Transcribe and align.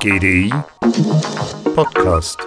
GDI 0.00 0.52
Podcast. 1.74 2.38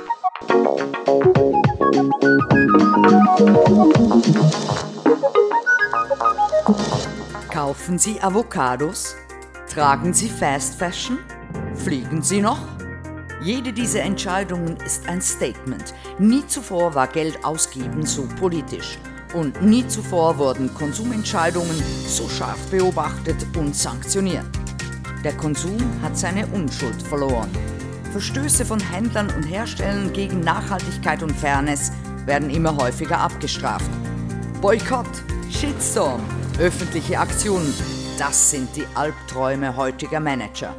Kaufen 7.51 7.97
Sie 7.97 8.21
Avocados? 8.21 9.15
Tragen 9.73 10.13
Sie 10.13 10.29
Fast 10.29 10.75
Fashion? 10.75 11.17
Fliegen 11.73 12.21
Sie 12.21 12.41
noch? 12.41 12.59
Jede 13.41 13.73
dieser 13.73 14.01
Entscheidungen 14.01 14.77
ist 14.85 15.09
ein 15.09 15.21
Statement. 15.21 15.95
Nie 16.19 16.45
zuvor 16.45 16.93
war 16.93 17.07
Geld 17.07 17.43
ausgeben 17.43 18.05
so 18.05 18.27
politisch. 18.39 18.99
Und 19.33 19.63
nie 19.63 19.87
zuvor 19.87 20.37
wurden 20.37 20.71
Konsumentscheidungen 20.75 21.81
so 22.05 22.29
scharf 22.29 22.69
beobachtet 22.69 23.47
und 23.57 23.75
sanktioniert. 23.75 24.45
Der 25.25 25.35
Konsum 25.35 25.79
hat 26.03 26.15
seine 26.15 26.45
Unschuld 26.45 27.01
verloren. 27.01 27.49
Verstöße 28.11 28.63
von 28.63 28.79
Händlern 28.79 29.31
und 29.35 29.41
Herstellern 29.41 30.13
gegen 30.13 30.41
Nachhaltigkeit 30.41 31.23
und 31.23 31.31
Fairness 31.31 31.91
werden 32.27 32.51
immer 32.51 32.77
häufiger 32.77 33.17
abgestraft. 33.17 33.89
Boykott, 34.61 35.09
Shitstorm, 35.49 36.21
öffentliche 36.59 37.17
Aktionen, 37.17 37.73
das 38.19 38.51
sind 38.51 38.75
die 38.75 38.85
Albträume 38.93 39.75
heutiger 39.75 40.19
Manager. 40.19 40.75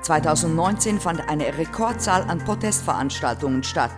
2019 0.00 0.98
fand 0.98 1.28
eine 1.28 1.58
Rekordzahl 1.58 2.22
an 2.30 2.38
Protestveranstaltungen 2.38 3.62
statt. 3.62 3.92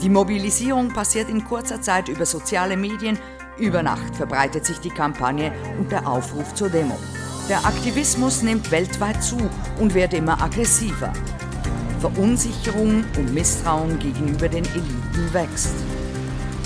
Die 0.00 0.08
Mobilisierung 0.08 0.92
passiert 0.92 1.28
in 1.28 1.44
kurzer 1.44 1.82
Zeit 1.82 2.08
über 2.08 2.26
soziale 2.26 2.76
Medien. 2.76 3.18
Über 3.58 3.82
Nacht 3.82 4.14
verbreitet 4.14 4.66
sich 4.66 4.78
die 4.78 4.90
Kampagne 4.90 5.50
und 5.80 5.90
der 5.90 6.06
Aufruf 6.06 6.54
zur 6.54 6.68
Demo. 6.68 6.96
Der 7.50 7.66
Aktivismus 7.66 8.42
nimmt 8.44 8.70
weltweit 8.70 9.24
zu 9.24 9.36
und 9.80 9.92
wird 9.92 10.14
immer 10.14 10.40
aggressiver. 10.40 11.12
Verunsicherung 11.98 13.02
und 13.18 13.34
Misstrauen 13.34 13.98
gegenüber 13.98 14.48
den 14.48 14.64
Eliten 14.66 15.32
wächst. 15.32 15.74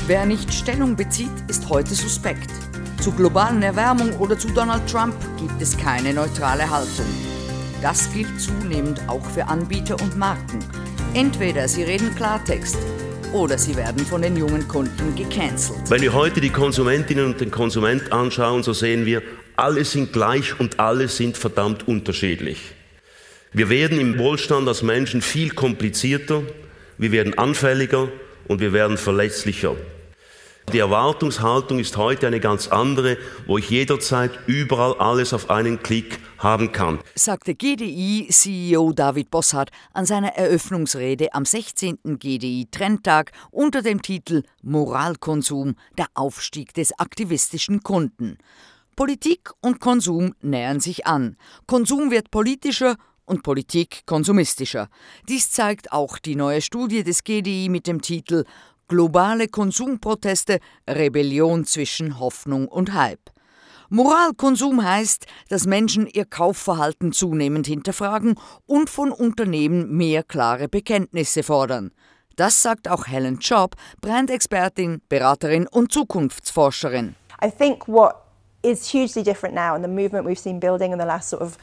Wer 0.06 0.26
nicht 0.26 0.52
Stellung 0.52 0.94
bezieht, 0.94 1.32
ist 1.48 1.70
heute 1.70 1.94
suspekt. 1.94 2.50
Zu 3.00 3.12
globalen 3.12 3.62
Erwärmung 3.62 4.14
oder 4.18 4.38
zu 4.38 4.48
Donald 4.48 4.86
Trump 4.86 5.14
gibt 5.38 5.62
es 5.62 5.74
keine 5.74 6.12
neutrale 6.12 6.68
Haltung. 6.68 7.06
Das 7.80 8.12
gilt 8.12 8.38
zunehmend 8.38 9.00
auch 9.08 9.24
für 9.24 9.48
Anbieter 9.48 9.98
und 10.02 10.18
Marken. 10.18 10.58
Entweder 11.14 11.66
sie 11.66 11.84
reden 11.84 12.14
Klartext 12.14 12.76
oder 13.32 13.56
sie 13.56 13.74
werden 13.74 14.04
von 14.04 14.20
den 14.20 14.36
jungen 14.36 14.68
Kunden 14.68 15.16
gecancelt. 15.16 15.88
Wenn 15.88 16.02
wir 16.02 16.12
heute 16.12 16.42
die 16.42 16.50
Konsumentinnen 16.50 17.24
und 17.24 17.40
den 17.40 17.50
Konsument 17.50 18.12
anschauen, 18.12 18.62
so 18.62 18.74
sehen 18.74 19.06
wir, 19.06 19.22
alle 19.56 19.84
sind 19.84 20.12
gleich 20.12 20.58
und 20.58 20.80
alle 20.80 21.08
sind 21.08 21.36
verdammt 21.36 21.86
unterschiedlich. 21.86 22.58
Wir 23.52 23.68
werden 23.70 24.00
im 24.00 24.18
Wohlstand 24.18 24.66
als 24.66 24.82
Menschen 24.82 25.22
viel 25.22 25.50
komplizierter, 25.50 26.42
wir 26.98 27.12
werden 27.12 27.38
anfälliger 27.38 28.08
und 28.48 28.60
wir 28.60 28.72
werden 28.72 28.96
verletzlicher. 28.96 29.76
Die 30.72 30.78
Erwartungshaltung 30.78 31.78
ist 31.78 31.98
heute 31.98 32.26
eine 32.26 32.40
ganz 32.40 32.68
andere, 32.68 33.18
wo 33.46 33.58
ich 33.58 33.68
jederzeit 33.68 34.30
überall 34.46 34.94
alles 34.94 35.34
auf 35.34 35.50
einen 35.50 35.82
Klick 35.82 36.18
haben 36.38 36.72
kann. 36.72 37.00
Sagte 37.14 37.54
GDI-CEO 37.54 38.92
David 38.92 39.30
Bossart 39.30 39.70
an 39.92 40.06
seiner 40.06 40.34
Eröffnungsrede 40.36 41.34
am 41.34 41.44
16. 41.44 41.98
GDI-Trendtag 42.18 43.32
unter 43.50 43.82
dem 43.82 44.00
Titel 44.00 44.42
Moralkonsum, 44.62 45.76
der 45.98 46.06
Aufstieg 46.14 46.72
des 46.72 46.98
aktivistischen 46.98 47.82
Kunden. 47.82 48.38
Politik 48.96 49.50
und 49.60 49.80
Konsum 49.80 50.34
nähern 50.40 50.80
sich 50.80 51.06
an. 51.06 51.36
Konsum 51.66 52.10
wird 52.10 52.30
politischer 52.30 52.96
und 53.24 53.42
Politik 53.42 54.02
konsumistischer. 54.06 54.88
Dies 55.28 55.50
zeigt 55.50 55.92
auch 55.92 56.18
die 56.18 56.36
neue 56.36 56.60
Studie 56.60 57.02
des 57.02 57.24
GDI 57.24 57.68
mit 57.68 57.86
dem 57.86 58.00
Titel 58.02 58.44
Globale 58.86 59.48
Konsumproteste, 59.48 60.60
Rebellion 60.88 61.64
zwischen 61.64 62.20
Hoffnung 62.20 62.68
und 62.68 62.92
Hype. 62.92 63.30
Moralkonsum 63.88 64.82
heißt, 64.82 65.26
dass 65.48 65.66
Menschen 65.66 66.06
ihr 66.06 66.24
Kaufverhalten 66.24 67.12
zunehmend 67.12 67.66
hinterfragen 67.66 68.34
und 68.66 68.90
von 68.90 69.10
Unternehmen 69.10 69.96
mehr 69.96 70.22
klare 70.22 70.68
Bekenntnisse 70.68 71.42
fordern. 71.42 71.92
Das 72.36 72.62
sagt 72.62 72.88
auch 72.88 73.06
Helen 73.06 73.38
Job, 73.38 73.76
Brandexpertin, 74.00 75.00
Beraterin 75.08 75.68
und 75.68 75.92
Zukunftsforscherin. 75.92 77.14
I 77.42 77.50
think 77.50 77.86
what 77.86 78.23
is 78.64 78.88
hugely 78.90 79.22
different 79.22 79.54
now 79.54 79.74
and 79.74 79.84
the 79.84 79.88
movement 79.88 80.24
we've 80.26 80.38
seen 80.38 80.60
building 80.60 80.92
in 80.92 80.98
the 80.98 81.06
last 81.06 81.28
sort 81.28 81.42
of 81.42 81.58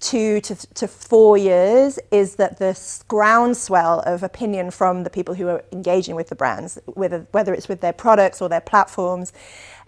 two 0.00 0.40
to, 0.42 0.56
to 0.74 0.88
four 0.88 1.38
years 1.38 1.98
is 2.12 2.36
that 2.36 2.58
this 2.58 3.04
groundswell 3.08 4.00
of 4.00 4.22
opinion 4.22 4.70
from 4.70 5.04
the 5.04 5.10
people 5.10 5.34
who 5.34 5.48
are 5.48 5.64
engaging 5.72 6.16
with 6.16 6.28
the 6.28 6.36
brands, 6.36 6.78
whether, 6.86 7.26
whether 7.32 7.54
it's 7.54 7.68
with 7.68 7.80
their 7.80 7.92
products 7.94 8.42
or 8.42 8.48
their 8.48 8.60
platforms, 8.62 9.32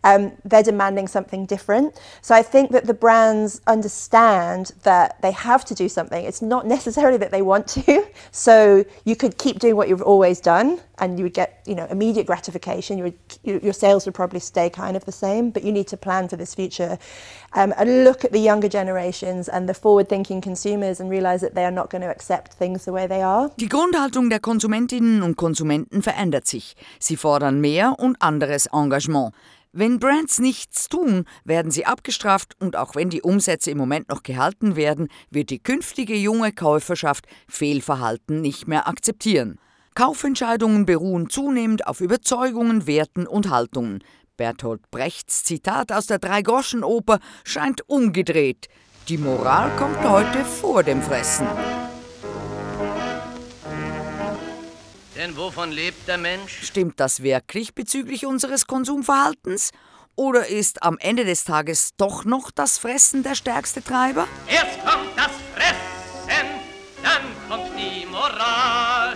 um, 0.04 0.32
they're 0.44 0.62
demanding 0.62 1.08
something 1.08 1.46
different. 1.46 1.98
So 2.22 2.34
I 2.34 2.42
think 2.42 2.70
that 2.72 2.86
the 2.86 2.94
brands 2.94 3.60
understand 3.66 4.72
that 4.82 5.20
they 5.22 5.32
have 5.32 5.64
to 5.66 5.74
do 5.74 5.88
something. 5.88 6.24
It's 6.24 6.42
not 6.42 6.66
necessarily 6.66 7.18
that 7.18 7.30
they 7.30 7.42
want 7.42 7.66
to. 7.68 8.06
So 8.32 8.84
you 9.04 9.16
could 9.16 9.38
keep 9.38 9.58
doing 9.58 9.76
what 9.76 9.88
you've 9.88 10.02
always 10.02 10.40
done, 10.40 10.80
and 10.98 11.18
you 11.18 11.24
would 11.24 11.34
get 11.34 11.62
you 11.66 11.74
know 11.74 11.86
immediate 11.86 12.26
gratification. 12.26 12.96
You 12.98 13.04
would, 13.04 13.62
your 13.64 13.72
sales 13.72 14.06
would 14.06 14.14
probably 14.14 14.40
stay 14.40 14.70
kind 14.70 14.96
of 14.96 15.04
the 15.04 15.12
same, 15.12 15.50
but 15.50 15.64
you 15.64 15.72
need 15.72 15.88
to 15.88 15.96
plan 15.96 16.28
for 16.28 16.36
this 16.36 16.54
future 16.54 16.98
um, 17.54 17.74
and 17.76 18.04
look 18.04 18.24
at 18.24 18.32
the 18.32 18.38
younger 18.38 18.68
generations 18.68 19.48
and 19.48 19.68
the 19.68 19.74
forward-thinking 19.74 20.40
consumers 20.40 21.00
and 21.00 21.10
realize 21.10 21.40
that 21.40 21.54
they 21.54 21.64
are 21.64 21.70
not 21.70 21.90
going 21.90 22.02
to 22.02 22.08
accept 22.08 22.54
things 22.54 22.84
the 22.84 22.92
way 22.92 23.06
they 23.06 23.22
are. 23.22 23.50
Die 23.56 23.68
Grundhaltung 23.68 24.30
der 24.30 24.40
Konsumentinnen 24.40 25.22
und 25.22 25.36
Konsumenten 25.36 26.02
verändert 26.02 26.46
sich. 26.46 26.76
Sie 26.98 27.16
fordern 27.16 27.60
mehr 27.60 27.96
und 27.98 28.20
anderes 28.20 28.66
Engagement. 28.66 29.32
Wenn 29.72 30.00
Brands 30.00 30.40
nichts 30.40 30.88
tun, 30.88 31.26
werden 31.44 31.70
sie 31.70 31.86
abgestraft 31.86 32.56
und 32.58 32.74
auch 32.74 32.96
wenn 32.96 33.08
die 33.08 33.22
Umsätze 33.22 33.70
im 33.70 33.78
Moment 33.78 34.08
noch 34.08 34.24
gehalten 34.24 34.74
werden, 34.74 35.08
wird 35.30 35.50
die 35.50 35.62
künftige 35.62 36.16
junge 36.16 36.52
Käuferschaft 36.52 37.26
Fehlverhalten 37.46 38.40
nicht 38.40 38.66
mehr 38.66 38.88
akzeptieren. 38.88 39.60
Kaufentscheidungen 39.94 40.86
beruhen 40.86 41.30
zunehmend 41.30 41.86
auf 41.86 42.00
Überzeugungen, 42.00 42.88
Werten 42.88 43.28
und 43.28 43.50
Haltungen. 43.50 44.02
Bertolt 44.36 44.90
Brechts 44.90 45.44
Zitat 45.44 45.92
aus 45.92 46.06
der 46.06 46.18
Dreigroschenoper 46.18 47.20
scheint 47.44 47.88
umgedreht. 47.88 48.68
Die 49.08 49.18
Moral 49.18 49.70
kommt 49.76 50.02
heute 50.02 50.44
vor 50.44 50.82
dem 50.82 51.00
Fressen. 51.00 51.46
Denn 55.20 55.36
wovon 55.36 55.70
lebt 55.70 56.08
der 56.08 56.16
Mensch? 56.16 56.60
Stimmt 56.62 56.98
das 56.98 57.22
wirklich 57.22 57.74
bezüglich 57.74 58.24
unseres 58.24 58.66
Konsumverhaltens? 58.66 59.70
Oder 60.16 60.46
ist 60.46 60.82
am 60.82 60.96
Ende 60.98 61.26
des 61.26 61.44
Tages 61.44 61.90
doch 61.98 62.24
noch 62.24 62.50
das 62.50 62.78
Fressen 62.78 63.22
der 63.22 63.34
stärkste 63.34 63.84
Treiber? 63.84 64.26
Erst 64.48 64.82
kommt 64.82 65.10
das 65.16 65.32
Fressen, 65.54 66.46
dann 67.02 67.50
kommt 67.50 67.70
die 67.78 68.06
Moral. 68.06 69.14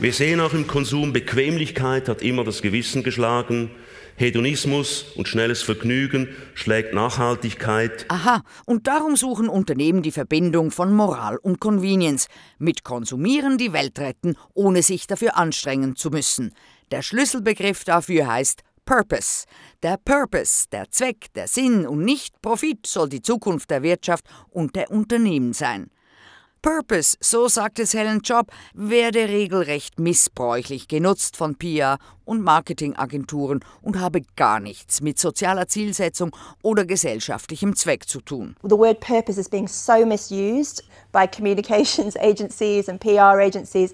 Wir 0.00 0.12
sehen 0.12 0.40
auch 0.40 0.54
im 0.54 0.66
Konsum, 0.66 1.12
Bequemlichkeit 1.12 2.08
hat 2.08 2.20
immer 2.20 2.42
das 2.42 2.60
Gewissen 2.60 3.04
geschlagen. 3.04 3.70
Hedonismus 4.16 5.06
und 5.16 5.26
schnelles 5.26 5.62
Vergnügen 5.62 6.28
schlägt 6.54 6.94
Nachhaltigkeit. 6.94 8.06
Aha, 8.08 8.42
und 8.64 8.86
darum 8.86 9.16
suchen 9.16 9.48
Unternehmen 9.48 10.02
die 10.02 10.12
Verbindung 10.12 10.70
von 10.70 10.92
Moral 10.92 11.36
und 11.38 11.60
Convenience. 11.60 12.28
Mit 12.58 12.84
Konsumieren 12.84 13.58
die 13.58 13.72
Welt 13.72 13.98
retten, 13.98 14.36
ohne 14.54 14.82
sich 14.82 15.06
dafür 15.06 15.36
anstrengen 15.36 15.96
zu 15.96 16.10
müssen. 16.10 16.54
Der 16.90 17.02
Schlüsselbegriff 17.02 17.84
dafür 17.84 18.26
heißt 18.28 18.62
Purpose. 18.84 19.46
Der 19.82 19.96
Purpose, 19.96 20.66
der 20.70 20.90
Zweck, 20.90 21.32
der 21.34 21.48
Sinn 21.48 21.86
und 21.86 22.04
nicht 22.04 22.40
Profit 22.42 22.86
soll 22.86 23.08
die 23.08 23.22
Zukunft 23.22 23.70
der 23.70 23.82
Wirtschaft 23.82 24.24
und 24.50 24.76
der 24.76 24.90
Unternehmen 24.90 25.52
sein. 25.52 25.90
Purpose, 26.64 27.14
so 27.20 27.46
sagt 27.46 27.78
es 27.78 27.92
Helen 27.92 28.20
Job, 28.20 28.50
werde 28.72 29.28
regelrecht 29.28 30.00
missbräuchlich 30.00 30.88
genutzt 30.88 31.36
von 31.36 31.56
PR 31.56 31.98
und 32.24 32.40
Marketingagenturen 32.40 33.60
und 33.82 34.00
habe 34.00 34.22
gar 34.34 34.60
nichts 34.60 35.02
mit 35.02 35.18
sozialer 35.18 35.68
Zielsetzung 35.68 36.34
oder 36.62 36.86
gesellschaftlichem 36.86 37.76
Zweck 37.76 38.08
zu 38.08 38.22
tun. 38.22 38.56
The 38.62 38.78
word 38.78 39.00
purpose 39.00 39.38
is 39.38 39.46
being 39.46 39.68
so 39.68 40.06
misused 40.06 40.82
by 41.12 41.26
communications 41.26 42.16
agencies 42.18 42.88
and 42.88 42.98
PR 42.98 43.38
agencies. 43.38 43.92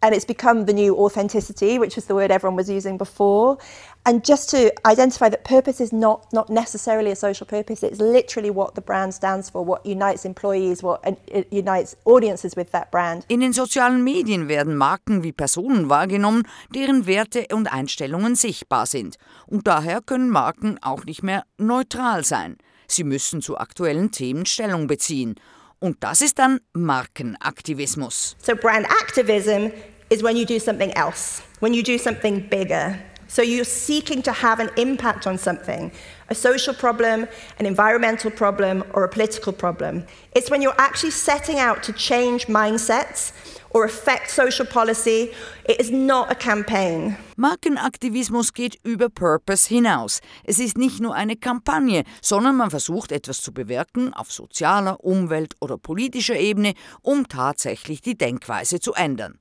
And 0.00 0.14
it's 0.14 0.24
become 0.24 0.66
the 0.66 0.72
new 0.72 0.96
authenticity, 0.96 1.78
which 1.78 1.96
was 1.96 2.06
the 2.06 2.14
word 2.14 2.30
everyone 2.30 2.56
was 2.56 2.70
using 2.70 2.96
before. 2.98 3.58
And 4.06 4.24
just 4.24 4.48
to 4.50 4.72
identify 4.86 5.28
that 5.28 5.44
purpose 5.44 5.80
is 5.80 5.92
not, 5.92 6.32
not 6.32 6.48
necessarily 6.48 7.10
a 7.10 7.16
social 7.16 7.46
purpose, 7.46 7.82
it's 7.82 8.00
literally 8.00 8.50
what 8.50 8.74
the 8.74 8.80
brand 8.80 9.12
stands 9.12 9.50
for, 9.50 9.64
what 9.64 9.84
unites 9.84 10.24
employees, 10.24 10.82
what 10.82 11.04
unites 11.50 11.96
audiences 12.04 12.56
with 12.56 12.70
that 12.70 12.90
brand. 12.90 13.24
In 13.28 13.40
den 13.40 13.52
sozialen 13.52 14.04
Medien 14.04 14.48
werden 14.48 14.76
Marken 14.76 15.24
wie 15.24 15.32
Personen 15.32 15.90
wahrgenommen, 15.90 16.44
deren 16.74 17.06
Werte 17.06 17.46
und 17.52 17.66
Einstellungen 17.70 18.36
sichtbar 18.36 18.86
sind. 18.86 19.16
Und 19.46 19.66
daher 19.66 20.00
können 20.00 20.30
Marken 20.30 20.78
auch 20.80 21.04
nicht 21.04 21.22
mehr 21.22 21.44
neutral 21.58 22.24
sein. 22.24 22.56
Sie 22.86 23.04
müssen 23.04 23.42
zu 23.42 23.58
aktuellen 23.58 24.10
Themen 24.12 24.46
Stellung 24.46 24.86
beziehen. 24.86 25.34
Und 25.80 25.96
das 26.00 26.20
ist 26.20 26.38
dann 26.38 26.60
Markenaktivismus. 26.72 28.36
So 28.42 28.54
brand 28.56 28.86
activism 29.02 29.70
is 30.10 30.22
when 30.22 30.36
you 30.36 30.44
do 30.44 30.58
something 30.58 30.90
else, 30.90 31.42
when 31.60 31.72
you 31.72 31.82
do 31.82 31.98
something 31.98 32.48
bigger. 32.48 32.98
So 33.28 33.42
you're 33.42 33.64
seeking 33.64 34.22
to 34.22 34.32
have 34.32 34.58
an 34.58 34.70
impact 34.76 35.26
on 35.26 35.38
something, 35.38 35.92
a 36.30 36.34
social 36.34 36.74
problem, 36.74 37.26
an 37.58 37.66
environmental 37.66 38.30
problem, 38.30 38.84
or 38.92 39.04
a 39.04 39.08
political 39.08 39.52
problem. 39.52 40.04
It's 40.34 40.50
when 40.50 40.62
you're 40.62 40.78
actually 40.78 41.12
setting 41.12 41.58
out 41.58 41.82
to 41.84 41.92
change 41.92 42.46
mindsets 42.46 43.32
or 43.70 43.84
affect 43.84 44.30
social 44.30 44.66
policy. 44.66 45.30
It 45.68 45.80
is 45.80 45.90
not 45.90 46.30
a 46.30 46.34
campaign. 46.34 47.16
Markenaktivismus 47.36 48.52
geht 48.52 48.78
über 48.82 49.08
Purpose 49.08 49.68
hinaus. 49.68 50.20
Es 50.44 50.58
ist 50.58 50.78
nicht 50.78 51.00
nur 51.00 51.14
eine 51.14 51.36
Kampagne, 51.36 52.04
sondern 52.22 52.56
man 52.56 52.70
versucht 52.70 53.12
etwas 53.12 53.40
zu 53.40 53.52
bewirken 53.52 54.14
auf 54.14 54.32
sozialer, 54.32 55.04
Umwelt- 55.04 55.54
oder 55.60 55.78
politischer 55.78 56.36
Ebene, 56.36 56.74
um 57.02 57.28
tatsächlich 57.28 58.00
die 58.00 58.16
Denkweise 58.16 58.80
zu 58.80 58.94
ändern 58.94 59.38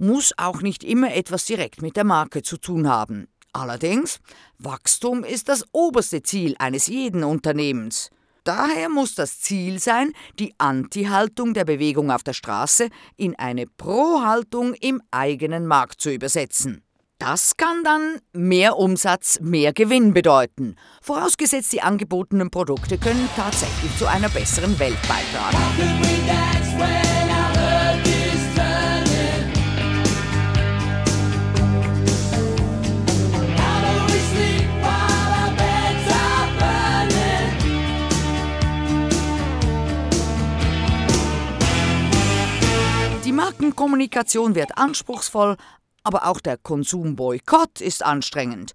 muss 0.00 0.32
auch 0.38 0.62
nicht 0.62 0.82
immer 0.82 1.14
etwas 1.14 1.44
direkt 1.44 1.82
mit 1.82 1.94
der 1.94 2.04
Marke 2.04 2.42
zu 2.42 2.56
tun 2.56 2.88
haben. 2.88 3.28
Allerdings, 3.52 4.20
Wachstum 4.58 5.24
ist 5.24 5.48
das 5.48 5.64
oberste 5.72 6.22
Ziel 6.22 6.54
eines 6.58 6.86
jeden 6.86 7.24
Unternehmens. 7.24 8.10
Daher 8.44 8.88
muss 8.88 9.14
das 9.14 9.40
Ziel 9.40 9.78
sein, 9.80 10.12
die 10.38 10.54
Anti-Haltung 10.58 11.52
der 11.52 11.64
Bewegung 11.64 12.10
auf 12.10 12.22
der 12.22 12.32
Straße 12.32 12.88
in 13.16 13.38
eine 13.38 13.66
Pro-Haltung 13.66 14.74
im 14.74 15.02
eigenen 15.10 15.66
Markt 15.66 16.00
zu 16.00 16.10
übersetzen. 16.10 16.82
Das 17.18 17.58
kann 17.58 17.84
dann 17.84 18.18
mehr 18.32 18.78
Umsatz, 18.78 19.40
mehr 19.40 19.74
Gewinn 19.74 20.14
bedeuten, 20.14 20.76
vorausgesetzt 21.02 21.70
die 21.70 21.82
angebotenen 21.82 22.50
Produkte 22.50 22.96
können 22.96 23.28
tatsächlich 23.36 23.94
zu 23.98 24.06
einer 24.06 24.30
besseren 24.30 24.78
Welt 24.78 24.96
beitragen. 25.02 25.58
Markenkommunikation 43.40 44.54
wird 44.54 44.76
anspruchsvoll, 44.76 45.56
aber 46.02 46.26
auch 46.26 46.40
der 46.40 46.58
Konsumboykott 46.58 47.80
ist 47.80 48.04
anstrengend. 48.04 48.72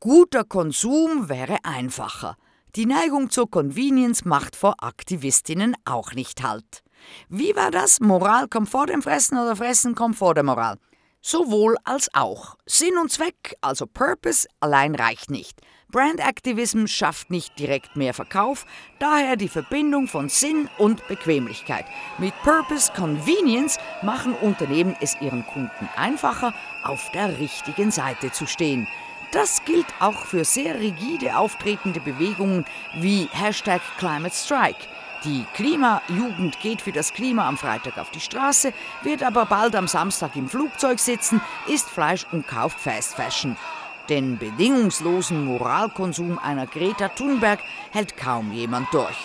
Guter 0.00 0.42
Konsum 0.42 1.28
wäre 1.28 1.58
einfacher. 1.62 2.36
Die 2.74 2.84
Neigung 2.84 3.30
zur 3.30 3.48
Convenience 3.48 4.24
macht 4.24 4.56
vor 4.56 4.74
Aktivistinnen 4.82 5.76
auch 5.84 6.14
nicht 6.14 6.42
Halt. 6.42 6.82
Wie 7.28 7.54
war 7.54 7.70
das? 7.70 8.00
Moral 8.00 8.48
kommt 8.48 8.68
vor 8.68 8.86
dem 8.86 9.02
Fressen 9.02 9.38
oder 9.38 9.54
Fressen 9.54 9.94
kommt 9.94 10.16
vor 10.16 10.34
der 10.34 10.42
Moral? 10.42 10.78
Sowohl 11.22 11.76
als 11.84 12.12
auch. 12.12 12.56
Sinn 12.66 12.98
und 12.98 13.12
Zweck, 13.12 13.54
also 13.60 13.86
Purpose, 13.86 14.48
allein 14.58 14.96
reicht 14.96 15.30
nicht. 15.30 15.60
Brand 15.90 16.20
Activism 16.20 16.84
schafft 16.86 17.30
nicht 17.30 17.58
direkt 17.58 17.96
mehr 17.96 18.12
Verkauf, 18.12 18.66
daher 18.98 19.36
die 19.36 19.48
Verbindung 19.48 20.06
von 20.06 20.28
Sinn 20.28 20.68
und 20.76 21.08
Bequemlichkeit. 21.08 21.86
Mit 22.18 22.34
Purpose 22.42 22.92
Convenience 22.94 23.78
machen 24.02 24.34
Unternehmen 24.34 24.94
es 25.00 25.16
ihren 25.22 25.46
Kunden 25.46 25.88
einfacher, 25.96 26.52
auf 26.84 27.10
der 27.12 27.38
richtigen 27.38 27.90
Seite 27.90 28.30
zu 28.32 28.46
stehen. 28.46 28.86
Das 29.32 29.64
gilt 29.64 29.86
auch 29.98 30.26
für 30.26 30.44
sehr 30.44 30.78
rigide 30.78 31.38
auftretende 31.38 32.00
Bewegungen 32.00 32.66
wie 32.96 33.30
Hashtag 33.32 33.80
Climate 33.96 34.34
Strike. 34.34 34.86
Die 35.24 35.46
Klimajugend 35.54 36.60
geht 36.60 36.82
für 36.82 36.92
das 36.92 37.14
Klima 37.14 37.48
am 37.48 37.56
Freitag 37.56 37.96
auf 37.96 38.10
die 38.10 38.20
Straße, 38.20 38.74
wird 39.04 39.22
aber 39.22 39.46
bald 39.46 39.74
am 39.74 39.88
Samstag 39.88 40.36
im 40.36 40.50
Flugzeug 40.50 40.98
sitzen, 40.98 41.40
isst 41.66 41.88
Fleisch 41.88 42.26
und 42.30 42.46
kauft 42.46 42.78
Fast 42.78 43.14
Fashion. 43.14 43.56
Den 44.08 44.38
bedingungslosen 44.38 45.44
Moralkonsum 45.44 46.38
einer 46.38 46.66
Greta 46.66 47.08
Thunberg 47.08 47.58
hält 47.90 48.16
kaum 48.16 48.52
jemand 48.52 48.86
durch. 48.92 49.16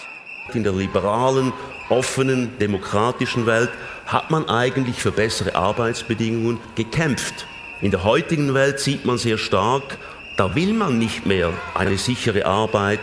In 0.53 0.63
der 0.63 0.73
liberalen, 0.73 1.53
offenen, 1.87 2.57
demokratischen 2.59 3.45
Welt 3.45 3.69
hat 4.05 4.29
man 4.29 4.49
eigentlich 4.49 5.01
für 5.01 5.11
bessere 5.11 5.55
Arbeitsbedingungen 5.55 6.59
gekämpft. 6.75 7.47
In 7.79 7.91
der 7.91 8.03
heutigen 8.03 8.53
Welt 8.53 8.81
sieht 8.81 9.05
man 9.05 9.17
sehr 9.17 9.37
stark, 9.37 9.97
da 10.35 10.53
will 10.53 10.73
man 10.73 10.99
nicht 10.99 11.25
mehr 11.25 11.53
eine 11.75 11.97
sichere 11.97 12.45
Arbeit 12.45 12.99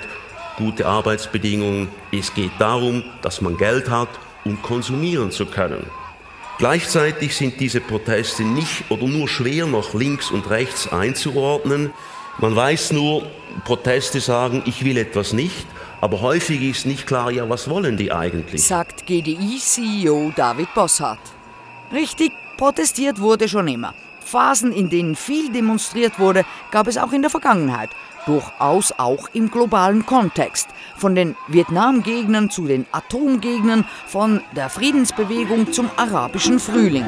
gute 0.58 0.86
Arbeitsbedingungen. 0.86 1.88
Es 2.12 2.34
geht 2.34 2.52
darum, 2.58 3.02
dass 3.22 3.40
man 3.40 3.56
Geld 3.56 3.88
hat, 3.88 4.08
um 4.44 4.60
konsumieren 4.60 5.30
zu 5.30 5.46
können. 5.46 5.86
Gleichzeitig 6.60 7.34
sind 7.34 7.58
diese 7.58 7.80
Proteste 7.80 8.42
nicht 8.42 8.90
oder 8.90 9.06
nur 9.06 9.28
schwer 9.28 9.66
noch 9.66 9.94
links 9.94 10.30
und 10.30 10.50
rechts 10.50 10.92
einzuordnen. 10.92 11.90
Man 12.36 12.54
weiß 12.54 12.92
nur, 12.92 13.22
Proteste 13.64 14.20
sagen, 14.20 14.62
ich 14.66 14.84
will 14.84 14.98
etwas 14.98 15.32
nicht, 15.32 15.66
aber 16.02 16.20
häufig 16.20 16.60
ist 16.60 16.84
nicht 16.84 17.06
klar, 17.06 17.30
ja, 17.30 17.48
was 17.48 17.70
wollen 17.70 17.96
die 17.96 18.12
eigentlich? 18.12 18.62
Sagt 18.62 19.06
GDI-CEO 19.06 20.34
David 20.36 20.74
Bossart. 20.74 21.18
Richtig, 21.94 22.30
protestiert 22.58 23.20
wurde 23.20 23.48
schon 23.48 23.66
immer. 23.66 23.94
Phasen, 24.20 24.70
in 24.70 24.90
denen 24.90 25.16
viel 25.16 25.50
demonstriert 25.50 26.18
wurde, 26.18 26.44
gab 26.70 26.88
es 26.88 26.98
auch 26.98 27.12
in 27.12 27.22
der 27.22 27.30
Vergangenheit 27.30 27.88
durchaus 28.26 28.92
auch 28.98 29.28
im 29.32 29.50
globalen 29.50 30.06
Kontext. 30.06 30.68
Von 30.96 31.14
den 31.14 31.36
Vietnam-Gegnern 31.48 32.50
zu 32.50 32.66
den 32.66 32.86
Atomgegnern, 32.92 33.84
von 34.06 34.42
der 34.54 34.68
Friedensbewegung 34.68 35.72
zum 35.72 35.90
arabischen 35.96 36.58
Frühling. 36.58 37.06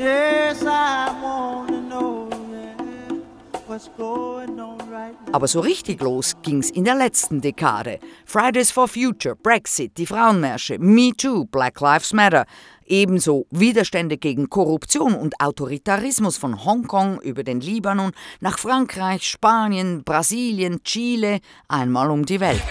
Yes, 0.00 0.62
I 0.62 1.14
wanna 1.22 1.69
Aber 5.32 5.46
so 5.46 5.60
richtig 5.60 6.00
los 6.00 6.34
ging's 6.42 6.70
in 6.70 6.84
der 6.84 6.96
letzten 6.96 7.40
Dekade. 7.40 7.98
Fridays 8.24 8.70
for 8.70 8.88
Future, 8.88 9.36
Brexit, 9.36 9.96
die 9.96 10.06
Frauenmärsche, 10.06 10.78
Me 10.78 11.12
Too, 11.16 11.44
Black 11.46 11.80
Lives 11.80 12.12
Matter. 12.12 12.46
Ebenso 12.86 13.46
Widerstände 13.50 14.16
gegen 14.16 14.50
Korruption 14.50 15.14
und 15.14 15.40
Autoritarismus 15.40 16.36
von 16.36 16.64
Hongkong 16.64 17.20
über 17.20 17.44
den 17.44 17.60
Libanon 17.60 18.10
nach 18.40 18.58
Frankreich, 18.58 19.22
Spanien, 19.22 20.02
Brasilien, 20.02 20.82
Chile, 20.82 21.38
einmal 21.68 22.10
um 22.10 22.26
die 22.26 22.40
Welt. 22.40 22.62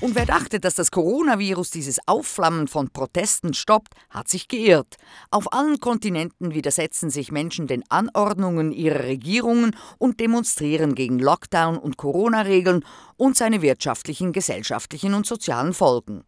Und 0.00 0.14
wer 0.14 0.26
dachte, 0.26 0.60
dass 0.60 0.76
das 0.76 0.92
Coronavirus 0.92 1.72
dieses 1.72 1.98
Aufflammen 2.06 2.68
von 2.68 2.88
Protesten 2.88 3.52
stoppt, 3.52 3.94
hat 4.10 4.28
sich 4.28 4.46
geirrt. 4.46 4.94
Auf 5.32 5.52
allen 5.52 5.80
Kontinenten 5.80 6.54
widersetzen 6.54 7.10
sich 7.10 7.32
Menschen 7.32 7.66
den 7.66 7.82
Anordnungen 7.90 8.70
ihrer 8.70 9.02
Regierungen 9.02 9.74
und 9.98 10.20
demonstrieren 10.20 10.94
gegen 10.94 11.18
Lockdown 11.18 11.76
und 11.78 11.96
Corona-Regeln 11.96 12.84
und 13.16 13.36
seine 13.36 13.60
wirtschaftlichen, 13.60 14.32
gesellschaftlichen 14.32 15.14
und 15.14 15.26
sozialen 15.26 15.74
Folgen. 15.74 16.22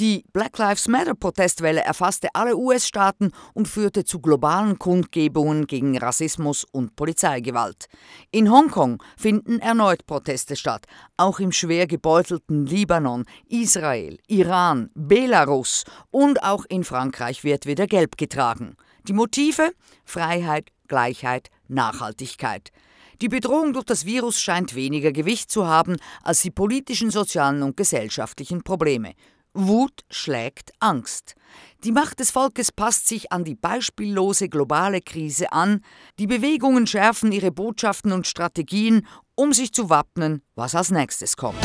Die 0.00 0.24
Black 0.32 0.58
Lives 0.58 0.88
Matter-Protestwelle 0.88 1.80
erfasste 1.80 2.26
alle 2.32 2.56
US-Staaten 2.56 3.30
und 3.52 3.68
führte 3.68 4.04
zu 4.04 4.18
globalen 4.18 4.76
Kundgebungen 4.76 5.68
gegen 5.68 5.96
Rassismus 5.96 6.66
und 6.72 6.96
Polizeigewalt. 6.96 7.86
In 8.32 8.50
Hongkong 8.50 9.00
finden 9.16 9.60
erneut 9.60 10.04
Proteste 10.04 10.56
statt, 10.56 10.86
auch 11.16 11.38
im 11.38 11.52
schwer 11.52 11.86
gebeutelten 11.86 12.66
Libanon, 12.66 13.24
Israel, 13.48 14.18
Iran, 14.26 14.90
Belarus 14.94 15.84
und 16.10 16.42
auch 16.42 16.64
in 16.68 16.82
Frankreich 16.82 17.44
wird 17.44 17.64
wieder 17.66 17.86
Gelb 17.86 18.16
getragen. 18.16 18.76
Die 19.06 19.12
Motive? 19.12 19.70
Freiheit, 20.04 20.70
Gleichheit, 20.88 21.50
Nachhaltigkeit. 21.68 22.72
Die 23.20 23.28
Bedrohung 23.28 23.72
durch 23.72 23.84
das 23.84 24.04
Virus 24.04 24.40
scheint 24.40 24.74
weniger 24.74 25.12
Gewicht 25.12 25.52
zu 25.52 25.68
haben 25.68 25.98
als 26.24 26.42
die 26.42 26.50
politischen, 26.50 27.10
sozialen 27.10 27.62
und 27.62 27.76
gesellschaftlichen 27.76 28.64
Probleme. 28.64 29.14
Wut 29.54 30.02
schlägt 30.10 30.72
Angst. 30.80 31.36
Die 31.84 31.92
Macht 31.92 32.18
des 32.18 32.32
Volkes 32.32 32.72
passt 32.72 33.06
sich 33.06 33.30
an 33.30 33.44
die 33.44 33.54
beispiellose 33.54 34.48
globale 34.48 35.00
Krise 35.00 35.52
an, 35.52 35.80
die 36.18 36.26
Bewegungen 36.26 36.86
schärfen 36.86 37.30
ihre 37.30 37.52
Botschaften 37.52 38.12
und 38.12 38.26
Strategien, 38.26 39.06
um 39.36 39.52
sich 39.52 39.72
zu 39.72 39.90
wappnen, 39.90 40.42
was 40.56 40.74
als 40.74 40.90
nächstes 40.90 41.36
kommt. 41.36 41.58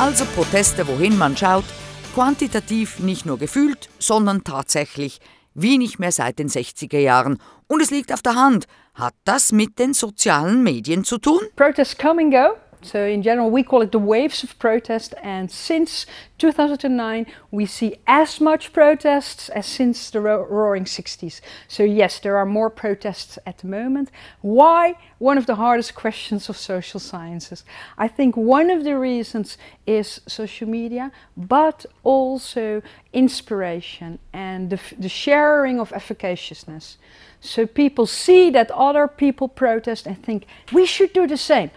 Also 0.00 0.24
Proteste, 0.24 0.88
wohin 0.88 1.18
man 1.18 1.36
schaut, 1.36 1.66
quantitativ 2.14 3.00
nicht 3.00 3.26
nur 3.26 3.38
gefühlt, 3.38 3.90
sondern 3.98 4.44
tatsächlich 4.44 5.20
wie 5.52 5.76
nicht 5.76 5.98
mehr 5.98 6.10
seit 6.10 6.38
den 6.38 6.48
60er 6.48 6.98
Jahren. 6.98 7.36
Und 7.66 7.82
es 7.82 7.90
liegt 7.90 8.10
auf 8.10 8.22
der 8.22 8.34
Hand. 8.34 8.64
Hat 8.94 9.12
das 9.24 9.52
mit 9.52 9.78
den 9.78 9.92
sozialen 9.92 10.62
Medien 10.62 11.04
zu 11.04 11.18
tun? 11.18 11.40
Protests 11.54 11.98
come 11.98 12.22
and 12.22 12.32
go. 12.32 12.69
So 12.82 13.04
in 13.04 13.22
general, 13.22 13.50
we 13.50 13.62
call 13.62 13.82
it 13.82 13.92
the 13.92 13.98
waves 13.98 14.42
of 14.42 14.58
protest. 14.58 15.14
And 15.22 15.50
since 15.50 16.06
2009, 16.38 17.26
we 17.50 17.66
see 17.66 17.96
as 18.06 18.40
much 18.40 18.72
protests 18.72 19.48
as 19.50 19.66
since 19.66 20.10
the 20.10 20.20
ro- 20.20 20.46
Roaring 20.46 20.84
60s. 20.84 21.40
So 21.68 21.82
yes, 21.82 22.18
there 22.18 22.36
are 22.36 22.46
more 22.46 22.70
protests 22.70 23.38
at 23.44 23.58
the 23.58 23.66
moment. 23.66 24.10
Why? 24.40 24.94
One 25.18 25.36
of 25.36 25.46
the 25.46 25.56
hardest 25.56 25.94
questions 25.94 26.48
of 26.48 26.56
social 26.56 27.00
sciences. 27.00 27.64
I 27.98 28.08
think 28.08 28.36
one 28.36 28.70
of 28.70 28.84
the 28.84 28.96
reasons 28.98 29.58
is 29.86 30.20
social 30.26 30.68
media, 30.68 31.12
but 31.36 31.84
also 32.02 32.82
inspiration 33.12 34.18
and 34.32 34.70
the, 34.70 34.80
the 34.98 35.08
sharing 35.08 35.78
of 35.78 35.90
efficaciousness. 35.90 36.96
So 37.40 37.66
people 37.66 38.06
see 38.06 38.50
that 38.50 38.70
other 38.70 39.08
people 39.08 39.48
protest 39.48 40.06
and 40.06 40.22
think 40.22 40.46
we 40.72 40.86
should 40.86 41.12
do 41.12 41.26
the 41.26 41.36
same, 41.36 41.70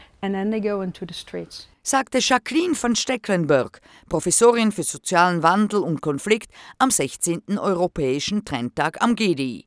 sagte 1.81 2.19
Jacqueline 2.21 2.75
von 2.75 2.95
Stecklenburg, 2.95 3.81
Professorin 4.07 4.71
für 4.71 4.83
sozialen 4.83 5.43
Wandel 5.43 5.81
und 5.81 6.01
Konflikt 6.01 6.49
am 6.77 6.91
16. 6.91 7.59
Europäischen 7.59 8.45
Trendtag 8.45 9.01
am 9.01 9.17
GDI. 9.17 9.65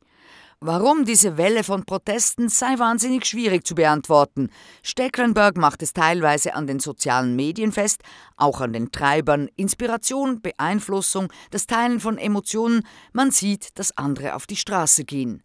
Warum 0.61 1.05
diese 1.05 1.37
Welle 1.37 1.63
von 1.63 1.85
Protesten 1.85 2.49
sei 2.49 2.79
wahnsinnig 2.79 3.27
schwierig 3.27 3.67
zu 3.67 3.75
beantworten. 3.75 4.49
Stecklenburg 4.83 5.59
macht 5.59 5.83
es 5.83 5.93
teilweise 5.93 6.55
an 6.55 6.67
den 6.67 6.81
sozialen 6.81 7.37
Medien 7.37 7.71
fest, 7.71 8.01
auch 8.39 8.63
an 8.63 8.73
den 8.73 8.91
Treibern, 8.91 9.51
Inspiration, 9.57 10.41
Beeinflussung, 10.41 11.31
das 11.51 11.67
Teilen 11.67 12.01
von 12.01 12.17
Emotionen, 12.17 12.81
man 13.13 13.31
sieht, 13.31 13.79
dass 13.79 13.95
andere 13.99 14.35
auf 14.35 14.47
die 14.47 14.57
Straße 14.57 15.05
gehen. 15.05 15.43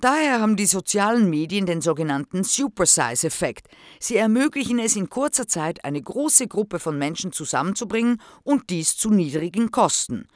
Daher 0.00 0.40
haben 0.40 0.56
die 0.56 0.66
sozialen 0.66 1.30
Medien 1.30 1.66
den 1.66 1.80
sogenannten 1.80 2.44
Supersize-Effekt. 2.44 3.68
Sie 4.00 4.16
ermöglichen 4.16 4.78
es 4.78 4.96
in 4.96 5.08
kurzer 5.08 5.46
Zeit, 5.46 5.84
eine 5.84 6.02
große 6.02 6.48
Gruppe 6.48 6.78
von 6.78 6.98
Menschen 6.98 7.32
zusammenzubringen 7.32 8.20
und 8.42 8.70
dies 8.70 8.96
zu 8.96 9.10
niedrigen 9.10 9.70
Kosten. 9.70 10.26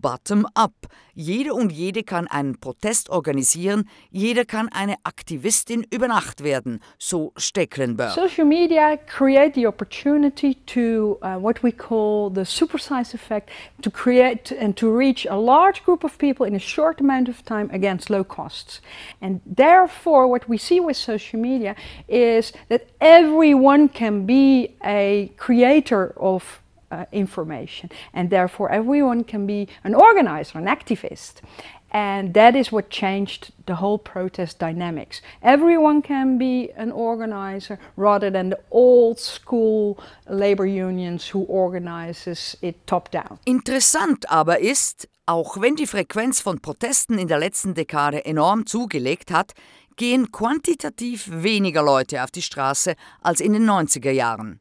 Bottom-up. 0.00 0.72
Jeder 1.14 1.54
und 1.54 1.70
jede 1.70 2.02
kann 2.02 2.26
einen 2.26 2.58
Protest 2.58 3.10
organisieren, 3.10 3.88
jeder 4.10 4.44
kann 4.44 4.68
eine 4.68 4.96
Aktivistin 5.04 5.86
über 5.90 6.08
Nacht 6.08 6.42
werden, 6.42 6.80
so 6.98 7.32
Stecklenburg. 7.36 8.10
Social 8.10 8.44
media 8.44 8.96
create 8.96 9.54
the 9.54 9.66
opportunity 9.68 10.56
to 10.66 11.18
uh, 11.22 11.36
what 11.40 11.62
we 11.62 11.70
call 11.70 12.30
the 12.30 12.44
supersize 12.44 13.14
effect 13.14 13.50
to 13.82 13.90
create 13.90 14.52
and 14.60 14.76
to 14.76 14.88
reach 14.88 15.26
a 15.26 15.36
large 15.36 15.84
group 15.84 16.02
of 16.02 16.18
people 16.18 16.44
in 16.44 16.56
a 16.56 16.60
short 16.60 17.00
amount 17.00 17.28
of 17.28 17.44
time 17.44 17.70
against 17.72 18.10
low 18.10 18.24
costs. 18.24 18.80
And 19.20 19.40
therefore, 19.46 20.26
what 20.26 20.48
we 20.48 20.58
see 20.58 20.80
with 20.80 20.96
social 20.96 21.38
media 21.38 21.76
is 22.08 22.52
that 22.68 22.88
everyone 23.00 23.88
can 23.88 24.26
be 24.26 24.74
a 24.84 25.30
creator 25.36 26.12
of 26.16 26.63
uh, 26.94 27.04
information, 27.12 27.90
and 28.12 28.30
therefore 28.30 28.70
everyone 28.70 29.24
can 29.24 29.46
be 29.46 29.68
an 29.84 29.94
organizer, 29.94 30.58
an 30.58 30.66
activist. 30.66 31.42
And 31.90 32.34
that 32.34 32.56
is 32.56 32.72
what 32.72 32.90
changed 32.90 33.52
the 33.66 33.76
whole 33.76 33.98
protest 33.98 34.58
dynamics. 34.58 35.22
Everyone 35.42 36.02
can 36.02 36.38
be 36.38 36.72
an 36.76 36.90
organizer 36.90 37.78
rather 37.96 38.32
than 38.32 38.50
the 38.50 38.58
old 38.72 39.20
school 39.20 39.96
labor 40.28 40.66
unions 40.66 41.28
who 41.32 41.44
organizes 41.44 42.56
it 42.62 42.74
top 42.86 43.12
down. 43.12 43.38
Interessant 43.44 44.28
aber 44.28 44.58
ist, 44.58 45.08
auch 45.26 45.60
wenn 45.60 45.76
die 45.76 45.86
Frequenz 45.86 46.40
von 46.40 46.60
Protesten 46.60 47.16
in 47.16 47.28
der 47.28 47.38
letzten 47.38 47.74
Dekade 47.74 48.24
enorm 48.24 48.66
zugelegt 48.66 49.30
hat, 49.30 49.52
gehen 49.96 50.32
quantitativ 50.32 51.28
weniger 51.30 51.84
Leute 51.84 52.24
auf 52.24 52.32
die 52.32 52.42
Straße 52.42 52.94
als 53.22 53.40
in 53.40 53.52
den 53.52 53.70
90er 53.70 54.10
Jahren. 54.10 54.60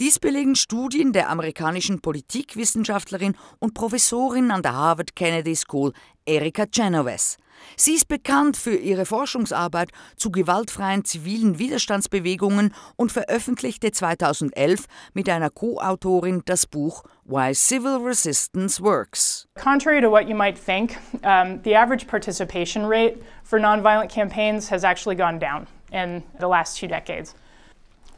Dies 0.00 0.20
belegen 0.20 0.54
Studien 0.54 1.12
der 1.12 1.28
amerikanischen 1.28 2.00
Politikwissenschaftlerin 2.00 3.34
und 3.58 3.74
Professorin 3.74 4.52
an 4.52 4.62
der 4.62 4.74
Harvard 4.74 5.16
Kennedy 5.16 5.56
School 5.56 5.92
Erika 6.24 6.66
Genovese. 6.70 7.36
Sie 7.74 7.94
ist 7.94 8.06
bekannt 8.06 8.56
für 8.56 8.76
ihre 8.76 9.06
Forschungsarbeit 9.06 9.90
zu 10.16 10.30
gewaltfreien 10.30 11.04
zivilen 11.04 11.58
Widerstandsbewegungen 11.58 12.72
und 12.94 13.10
veröffentlichte 13.10 13.90
2011 13.90 14.84
mit 15.14 15.28
einer 15.28 15.50
Co-Autorin 15.50 16.42
das 16.44 16.68
Buch 16.68 17.02
Why 17.24 17.52
Civil 17.52 17.96
Resistance 17.96 18.80
Works. 18.80 19.48
Contrary 19.56 20.00
to 20.00 20.12
what 20.12 20.28
you 20.28 20.36
might 20.36 20.56
think, 20.56 20.96
um, 21.24 21.60
the 21.64 21.74
average 21.74 22.06
participation 22.06 22.84
rate 22.84 23.16
for 23.42 23.58
nonviolent 23.58 24.10
campaigns 24.10 24.70
has 24.70 24.84
actually 24.84 25.16
gone 25.16 25.40
down 25.40 25.66
in 25.90 26.22
the 26.38 26.46
last 26.46 26.78
two 26.78 26.86
decades. 26.86 27.34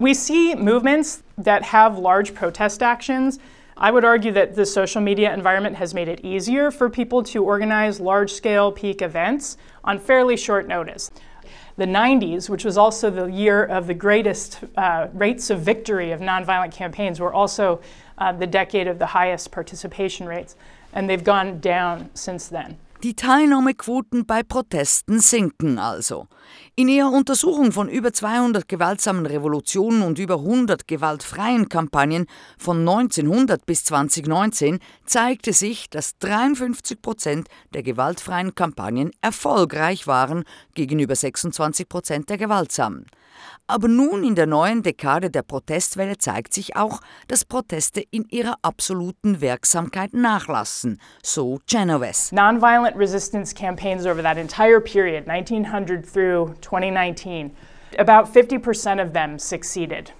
We 0.00 0.14
see 0.14 0.54
movements 0.54 1.22
that 1.36 1.62
have 1.62 1.98
large 1.98 2.34
protest 2.34 2.82
actions. 2.82 3.38
I 3.76 3.90
would 3.90 4.02
argue 4.02 4.32
that 4.32 4.54
the 4.54 4.64
social 4.64 5.02
media 5.02 5.30
environment 5.34 5.76
has 5.76 5.92
made 5.92 6.08
it 6.08 6.24
easier 6.24 6.70
for 6.70 6.88
people 6.88 7.22
to 7.24 7.44
organize 7.44 8.00
large 8.00 8.32
scale 8.32 8.72
peak 8.72 9.02
events 9.02 9.58
on 9.84 9.98
fairly 9.98 10.38
short 10.38 10.66
notice. 10.66 11.10
The 11.76 11.84
90s, 11.84 12.48
which 12.48 12.64
was 12.64 12.78
also 12.78 13.10
the 13.10 13.26
year 13.26 13.62
of 13.62 13.86
the 13.86 13.92
greatest 13.92 14.60
uh, 14.74 15.08
rates 15.12 15.50
of 15.50 15.60
victory 15.60 16.12
of 16.12 16.20
nonviolent 16.20 16.72
campaigns, 16.72 17.20
were 17.20 17.34
also 17.34 17.82
uh, 18.16 18.32
the 18.32 18.46
decade 18.46 18.88
of 18.88 18.98
the 18.98 19.06
highest 19.06 19.50
participation 19.50 20.26
rates, 20.26 20.56
and 20.94 21.10
they've 21.10 21.22
gone 21.22 21.60
down 21.60 22.08
since 22.14 22.48
then. 22.48 22.78
Die 23.02 23.16
Teilnahmequoten 23.16 24.26
bei 24.26 24.42
Protesten 24.42 25.20
sinken 25.20 25.78
also. 25.78 26.26
In 26.76 26.86
ihrer 26.88 27.10
Untersuchung 27.10 27.72
von 27.72 27.88
über 27.88 28.12
200 28.12 28.68
gewaltsamen 28.68 29.24
Revolutionen 29.24 30.02
und 30.02 30.18
über 30.18 30.34
100 30.34 30.86
gewaltfreien 30.86 31.70
Kampagnen 31.70 32.26
von 32.58 32.80
1900 32.80 33.64
bis 33.64 33.84
2019 33.84 34.80
zeigte 35.06 35.54
sich, 35.54 35.88
dass 35.88 36.18
53 36.18 37.00
Prozent 37.00 37.48
der 37.72 37.82
gewaltfreien 37.82 38.54
Kampagnen 38.54 39.12
erfolgreich 39.22 40.06
waren 40.06 40.44
gegenüber 40.74 41.16
26 41.16 41.88
Prozent 41.88 42.28
der 42.28 42.36
gewaltsamen. 42.36 43.06
Aber 43.66 43.88
nun 43.88 44.24
in 44.24 44.34
der 44.34 44.46
neuen 44.46 44.82
Dekade 44.82 45.30
der 45.30 45.42
Protestwelle 45.42 46.18
zeigt 46.18 46.54
sich 46.54 46.76
auch, 46.76 47.00
dass 47.28 47.44
Proteste 47.44 48.02
in 48.10 48.24
ihrer 48.30 48.56
absoluten 48.62 49.40
Wirksamkeit 49.40 50.12
nachlassen, 50.12 51.00
so 51.22 51.60
Genovese. 51.66 52.34
Nonviolent 52.34 52.96
resistance 52.96 53.54
campaigns 53.54 54.06
over 54.06 54.22
that 54.22 54.36
entire 54.36 54.80
period, 54.80 55.26
1900 55.26 56.04
through 56.04 56.54
2019, 56.60 57.50
about 57.98 58.26
50% 58.32 59.02
of 59.02 59.12
them 59.12 59.38
succeeded. 59.38 60.12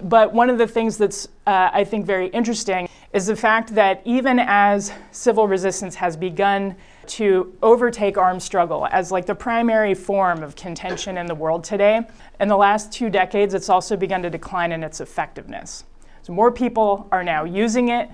But 0.00 0.34
one 0.34 0.50
of 0.50 0.58
the 0.58 0.66
things 0.66 0.98
that's, 0.98 1.28
uh, 1.46 1.70
I 1.72 1.84
think, 1.84 2.04
very 2.04 2.26
interesting 2.28 2.88
is 3.12 3.26
the 3.26 3.36
fact 3.36 3.74
that 3.74 4.02
even 4.04 4.38
as 4.40 4.92
civil 5.12 5.46
resistance 5.46 5.94
has 5.96 6.16
begun 6.16 6.76
to 7.08 7.56
overtake 7.62 8.18
armed 8.18 8.42
struggle 8.42 8.86
as 8.90 9.10
like 9.10 9.26
the 9.26 9.34
primary 9.34 9.94
form 9.94 10.42
of 10.42 10.56
contention 10.56 11.16
in 11.16 11.26
the 11.26 11.34
world 11.34 11.64
today, 11.64 12.02
in 12.40 12.48
the 12.48 12.56
last 12.56 12.92
two 12.92 13.10
decades, 13.10 13.54
it's 13.54 13.68
also 13.68 13.96
begun 13.96 14.22
to 14.22 14.30
decline 14.30 14.72
in 14.72 14.82
its 14.82 15.00
effectiveness. 15.00 15.84
So 16.22 16.32
more 16.32 16.50
people 16.50 17.06
are 17.12 17.22
now 17.22 17.44
using 17.44 17.90
it, 17.90 18.08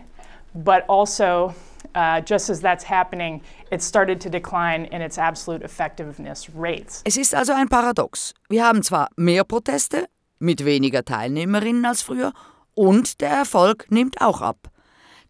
but 0.54 0.84
also, 0.88 1.54
uh, 1.94 2.20
just 2.20 2.50
as 2.50 2.60
that's 2.60 2.84
happening, 2.84 3.42
it 3.70 3.82
started 3.82 4.20
to 4.22 4.30
decline 4.30 4.86
in 4.86 5.00
its 5.00 5.16
absolute 5.16 5.62
effectiveness 5.62 6.50
rates. 6.50 7.02
Es 7.04 7.16
ist 7.16 7.34
also 7.34 7.52
ein 7.54 7.68
Paradox. 7.68 8.34
Wir 8.48 8.64
haben 8.64 8.82
zwar 8.82 9.08
mehr 9.16 9.44
Proteste 9.44 10.08
mit 10.40 10.64
weniger 10.64 11.04
Teilnehmerinnen 11.04 11.84
als 11.84 12.02
früher 12.02 12.32
und 12.74 13.20
der 13.20 13.30
Erfolg 13.30 13.86
nimmt 13.90 14.20
auch 14.20 14.40
ab. 14.40 14.70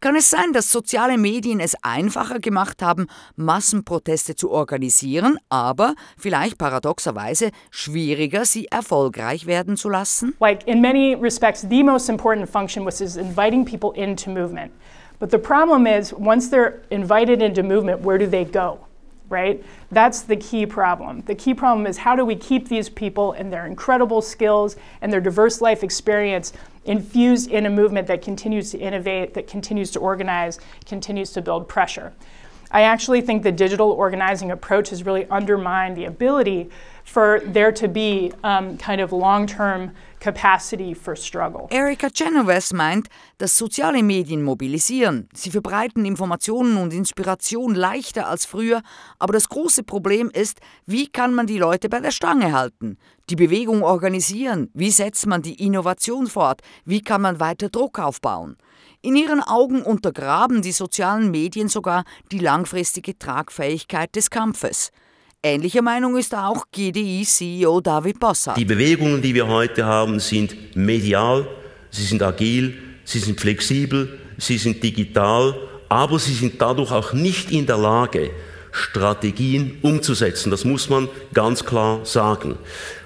Kann 0.02 0.16
es 0.16 0.30
sein, 0.30 0.54
dass 0.54 0.72
soziale 0.72 1.18
Medien 1.18 1.60
es 1.60 1.76
einfacher 1.82 2.38
gemacht 2.38 2.80
haben, 2.80 3.06
Massenproteste 3.36 4.34
zu 4.34 4.50
organisieren, 4.50 5.36
aber 5.50 5.94
vielleicht 6.16 6.56
paradoxerweise 6.56 7.50
schwieriger, 7.70 8.46
sie 8.46 8.66
erfolgreich 8.68 9.44
werden 9.44 9.76
zu 9.76 9.90
lassen? 9.90 10.34
Like, 10.40 10.66
in 10.66 10.80
many 10.80 11.14
respects, 11.14 11.66
the 11.68 11.82
most 11.82 12.08
important 12.08 12.48
function 12.48 12.86
was 12.86 13.02
is 13.02 13.18
inviting 13.18 13.62
people 13.66 13.92
into 13.94 14.30
movement. 14.30 14.72
But 15.18 15.32
the 15.32 15.38
problem 15.38 15.86
is, 15.86 16.14
once 16.14 16.48
they're 16.48 16.80
invited 16.88 17.42
into 17.42 17.62
movement, 17.62 18.02
where 18.02 18.16
do 18.16 18.26
they 18.26 18.46
go? 18.46 18.78
Right? 19.28 19.62
That's 19.92 20.22
the 20.22 20.36
key 20.36 20.64
problem. 20.64 21.24
The 21.26 21.34
key 21.34 21.52
problem 21.52 21.86
is 21.86 21.98
how 21.98 22.16
do 22.16 22.24
we 22.24 22.36
keep 22.36 22.68
these 22.68 22.88
people 22.88 23.32
and 23.32 23.52
their 23.52 23.66
incredible 23.66 24.22
skills 24.22 24.76
and 25.02 25.12
their 25.12 25.20
diverse 25.20 25.60
life 25.60 25.84
experience 25.84 26.54
infused 26.84 27.50
in 27.50 27.66
a 27.66 27.70
movement 27.70 28.06
that 28.06 28.22
continues 28.22 28.70
to 28.70 28.78
innovate, 28.78 29.34
that 29.34 29.46
continues 29.46 29.90
to 29.92 29.98
organize, 29.98 30.58
continues 30.86 31.32
to 31.32 31.42
build 31.42 31.68
pressure. 31.68 32.12
I 32.70 32.82
actually 32.82 33.20
think 33.20 33.42
the 33.42 33.52
digital 33.52 33.90
organizing 33.90 34.50
approach 34.52 34.90
has 34.90 35.04
really 35.04 35.28
undermined 35.28 35.96
the 35.96 36.04
ability 36.04 36.70
for 37.04 37.40
there 37.44 37.72
to 37.72 37.88
be 37.88 38.32
um, 38.44 38.78
kind 38.78 39.00
of 39.00 39.12
long 39.12 39.46
term 39.46 39.92
capacity 40.20 40.94
for 40.94 41.16
struggle. 41.16 41.66
Erika 41.70 42.08
Genovese 42.08 42.76
meint, 42.76 43.08
dass 43.38 43.56
soziale 43.56 44.02
Medien 44.02 44.42
mobilisieren. 44.42 45.28
Sie 45.32 45.50
verbreiten 45.50 46.04
Informationen 46.04 46.76
und 46.76 46.92
Inspiration 46.92 47.74
leichter 47.74 48.28
als 48.28 48.44
früher, 48.44 48.82
aber 49.18 49.32
das 49.32 49.48
große 49.48 49.82
Problem 49.82 50.30
ist, 50.30 50.60
wie 50.86 51.08
kann 51.08 51.34
man 51.34 51.46
die 51.46 51.58
Leute 51.58 51.88
bei 51.88 52.00
der 52.00 52.10
Stange 52.10 52.52
halten? 52.52 52.98
Die 53.30 53.36
Bewegung 53.36 53.82
organisieren? 53.82 54.70
Wie 54.74 54.90
setzt 54.90 55.26
man 55.26 55.42
die 55.42 55.64
Innovation 55.64 56.26
fort? 56.26 56.60
Wie 56.84 57.00
kann 57.00 57.22
man 57.22 57.40
weiter 57.40 57.68
Druck 57.68 57.98
aufbauen? 57.98 58.56
In 59.02 59.16
ihren 59.16 59.42
Augen 59.42 59.82
untergraben 59.82 60.60
die 60.60 60.72
sozialen 60.72 61.30
Medien 61.30 61.68
sogar 61.68 62.04
die 62.32 62.38
langfristige 62.38 63.18
Tragfähigkeit 63.18 64.14
des 64.14 64.28
Kampfes. 64.28 64.90
Ähnlicher 65.42 65.80
Meinung 65.80 66.18
ist 66.18 66.34
auch 66.34 66.66
GDI-CEO 66.70 67.80
David 67.80 68.20
Bossart. 68.20 68.58
Die 68.58 68.66
Bewegungen, 68.66 69.22
die 69.22 69.34
wir 69.34 69.48
heute 69.48 69.86
haben, 69.86 70.20
sind 70.20 70.76
medial, 70.76 71.48
sie 71.90 72.04
sind 72.04 72.22
agil, 72.22 72.74
sie 73.04 73.20
sind 73.20 73.40
flexibel, 73.40 74.20
sie 74.36 74.58
sind 74.58 74.82
digital, 74.82 75.54
aber 75.88 76.18
sie 76.18 76.34
sind 76.34 76.60
dadurch 76.60 76.92
auch 76.92 77.14
nicht 77.14 77.50
in 77.50 77.64
der 77.64 77.78
Lage, 77.78 78.32
Strategien 78.70 79.78
umzusetzen. 79.80 80.50
Das 80.50 80.66
muss 80.66 80.90
man 80.90 81.08
ganz 81.32 81.64
klar 81.64 82.04
sagen. 82.04 82.58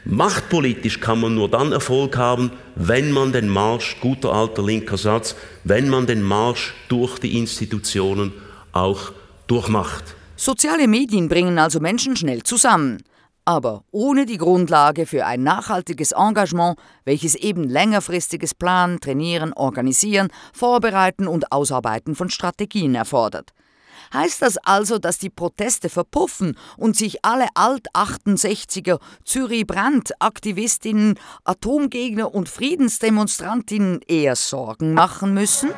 Machtpolitisch 0.04 0.98
kann 0.98 1.20
man 1.20 1.36
nur 1.36 1.48
dann 1.48 1.70
Erfolg 1.70 2.16
haben, 2.16 2.50
wenn 2.74 3.12
man 3.12 3.30
den 3.30 3.48
Marsch, 3.48 3.96
guter 4.00 4.32
alter 4.32 4.64
linker 4.64 4.96
Satz, 4.96 5.36
wenn 5.62 5.88
man 5.88 6.08
den 6.08 6.24
Marsch 6.24 6.74
durch 6.88 7.20
die 7.20 7.38
Institutionen 7.38 8.32
auch 8.72 9.12
durchmacht. 9.46 10.16
Soziale 10.44 10.86
Medien 10.88 11.30
bringen 11.30 11.58
also 11.58 11.80
Menschen 11.80 12.16
schnell 12.16 12.42
zusammen, 12.42 13.02
aber 13.46 13.82
ohne 13.92 14.26
die 14.26 14.36
Grundlage 14.36 15.06
für 15.06 15.24
ein 15.24 15.42
nachhaltiges 15.42 16.12
Engagement, 16.12 16.78
welches 17.06 17.34
eben 17.34 17.64
längerfristiges 17.64 18.54
Planen, 18.54 19.00
Trainieren, 19.00 19.54
Organisieren, 19.54 20.28
Vorbereiten 20.52 21.28
und 21.28 21.50
Ausarbeiten 21.50 22.14
von 22.14 22.28
Strategien 22.28 22.94
erfordert. 22.94 23.54
Heißt 24.12 24.42
das 24.42 24.58
also, 24.58 24.98
dass 24.98 25.16
die 25.16 25.30
Proteste 25.30 25.88
verpuffen 25.88 26.58
und 26.76 26.94
sich 26.94 27.24
alle 27.24 27.46
Alt-68er, 27.54 29.00
Zürich-Brand-Aktivistinnen, 29.24 31.18
Atomgegner 31.44 32.34
und 32.34 32.50
Friedensdemonstrantinnen 32.50 34.02
eher 34.06 34.36
Sorgen 34.36 34.92
machen 34.92 35.32
müssen? 35.32 35.70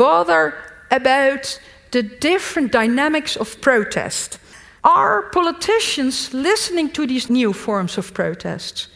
Bother 0.00 0.54
about 0.90 1.60
the 1.90 2.02
different 2.02 2.72
dynamics 2.72 3.36
of 3.36 3.60
protest? 3.60 4.38
Are 4.82 5.28
politicians 5.30 6.32
listening 6.32 6.88
to 6.92 7.06
these 7.06 7.28
new 7.28 7.52
forms 7.52 7.98
of 7.98 8.14
protest? 8.14 8.88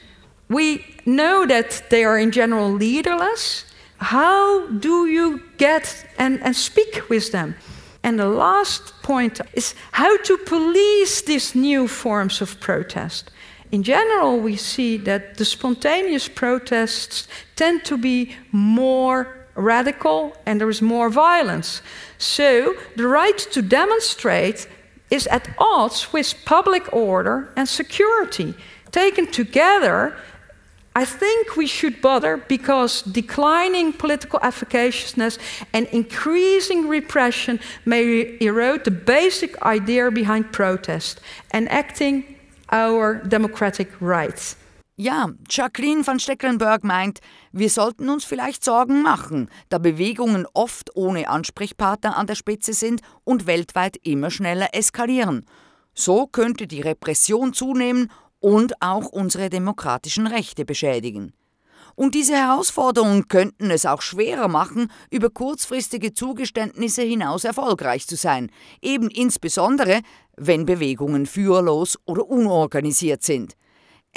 We 0.48 0.82
know 1.04 1.44
that 1.46 1.82
they 1.90 2.04
are 2.04 2.18
in 2.18 2.30
general 2.30 2.72
leaderless. 2.72 3.66
How 3.98 4.66
do 4.68 5.06
you 5.06 5.42
get 5.58 6.06
and, 6.18 6.42
and 6.42 6.56
speak 6.56 7.10
with 7.10 7.32
them? 7.32 7.54
And 8.02 8.18
the 8.18 8.28
last 8.28 9.02
point 9.02 9.40
is 9.52 9.74
how 9.92 10.16
to 10.16 10.38
police 10.38 11.20
these 11.20 11.54
new 11.54 11.86
forms 11.86 12.40
of 12.40 12.60
protest. 12.60 13.30
In 13.70 13.82
general, 13.82 14.40
we 14.40 14.56
see 14.56 14.96
that 14.98 15.36
the 15.36 15.44
spontaneous 15.44 16.28
protests 16.28 17.28
tend 17.56 17.84
to 17.84 17.98
be 17.98 18.36
more 18.52 19.43
radical 19.54 20.36
and 20.46 20.60
there 20.60 20.70
is 20.70 20.82
more 20.82 21.10
violence. 21.10 21.82
So 22.18 22.74
the 22.96 23.06
right 23.06 23.38
to 23.38 23.62
demonstrate 23.62 24.68
is 25.10 25.26
at 25.28 25.48
odds 25.58 26.12
with 26.12 26.34
public 26.44 26.92
order 26.92 27.52
and 27.56 27.68
security. 27.68 28.54
Taken 28.90 29.26
together, 29.30 30.16
I 30.96 31.04
think 31.04 31.56
we 31.56 31.66
should 31.66 32.00
bother 32.00 32.36
because 32.36 33.02
declining 33.02 33.92
political 33.92 34.38
efficaciousness 34.40 35.38
and 35.72 35.86
increasing 35.88 36.88
repression 36.88 37.58
may 37.84 38.36
erode 38.40 38.84
the 38.84 38.92
basic 38.92 39.60
idea 39.62 40.10
behind 40.10 40.52
protest, 40.52 41.20
and 41.50 41.68
acting 41.68 42.36
our 42.70 43.14
democratic 43.14 43.90
rights. 44.00 44.56
Ja, 44.96 45.28
Jacqueline 45.50 46.06
van 46.06 46.20
Stecklenburg 46.20 46.84
meint, 46.84 47.18
wir 47.50 47.68
sollten 47.68 48.08
uns 48.08 48.24
vielleicht 48.24 48.62
Sorgen 48.62 49.02
machen, 49.02 49.50
da 49.68 49.78
Bewegungen 49.78 50.46
oft 50.54 50.94
ohne 50.94 51.28
Ansprechpartner 51.28 52.16
an 52.16 52.28
der 52.28 52.36
Spitze 52.36 52.72
sind 52.74 53.00
und 53.24 53.48
weltweit 53.48 53.96
immer 54.04 54.30
schneller 54.30 54.68
eskalieren. 54.72 55.46
So 55.94 56.28
könnte 56.28 56.68
die 56.68 56.80
Repression 56.80 57.52
zunehmen 57.52 58.08
und 58.38 58.80
auch 58.80 59.06
unsere 59.06 59.50
demokratischen 59.50 60.28
Rechte 60.28 60.64
beschädigen. 60.64 61.32
Und 61.96 62.14
diese 62.14 62.36
Herausforderungen 62.36 63.26
könnten 63.26 63.72
es 63.72 63.86
auch 63.86 64.00
schwerer 64.00 64.46
machen, 64.46 64.92
über 65.10 65.28
kurzfristige 65.28 66.14
Zugeständnisse 66.14 67.02
hinaus 67.02 67.42
erfolgreich 67.42 68.06
zu 68.06 68.14
sein, 68.14 68.48
eben 68.80 69.10
insbesondere, 69.10 70.02
wenn 70.36 70.66
Bewegungen 70.66 71.26
führerlos 71.26 71.98
oder 72.04 72.28
unorganisiert 72.28 73.24
sind. 73.24 73.56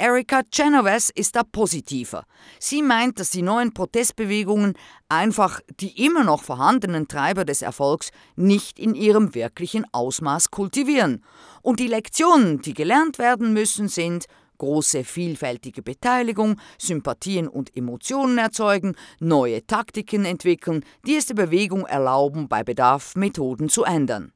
Erika 0.00 0.42
Genovese 0.48 1.10
ist 1.16 1.34
da 1.34 1.42
positiver. 1.42 2.24
Sie 2.60 2.82
meint, 2.82 3.18
dass 3.18 3.30
die 3.30 3.42
neuen 3.42 3.74
Protestbewegungen 3.74 4.74
einfach 5.08 5.60
die 5.80 6.04
immer 6.06 6.22
noch 6.22 6.44
vorhandenen 6.44 7.08
Treiber 7.08 7.44
des 7.44 7.62
Erfolgs 7.62 8.10
nicht 8.36 8.78
in 8.78 8.94
ihrem 8.94 9.34
wirklichen 9.34 9.84
Ausmaß 9.90 10.52
kultivieren. 10.52 11.24
Und 11.62 11.80
die 11.80 11.88
Lektionen, 11.88 12.62
die 12.62 12.74
gelernt 12.74 13.18
werden 13.18 13.52
müssen, 13.52 13.88
sind 13.88 14.26
große 14.58 15.02
vielfältige 15.02 15.82
Beteiligung, 15.82 16.60
Sympathien 16.78 17.48
und 17.48 17.76
Emotionen 17.76 18.38
erzeugen, 18.38 18.94
neue 19.18 19.66
Taktiken 19.66 20.24
entwickeln, 20.24 20.84
die 21.06 21.16
es 21.16 21.26
der 21.26 21.34
Bewegung 21.34 21.86
erlauben, 21.86 22.48
bei 22.48 22.62
Bedarf 22.62 23.16
Methoden 23.16 23.68
zu 23.68 23.82
ändern. 23.82 24.32